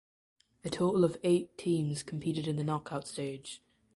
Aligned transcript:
A 0.65 0.69
total 0.71 1.03
of 1.03 1.19
eight 1.21 1.59
teams 1.59 2.01
competed 2.01 2.47
in 2.47 2.55
the 2.55 2.63
knockout 2.63 3.07
stage. 3.07 3.61